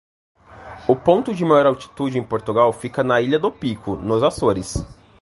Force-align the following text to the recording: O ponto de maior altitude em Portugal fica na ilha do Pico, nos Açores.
O 0.87 0.95
ponto 0.95 1.31
de 1.31 1.45
maior 1.45 1.67
altitude 1.67 2.17
em 2.17 2.23
Portugal 2.23 2.73
fica 2.73 3.03
na 3.03 3.21
ilha 3.21 3.37
do 3.37 3.51
Pico, 3.51 3.97
nos 3.97 4.23
Açores. 4.23 4.77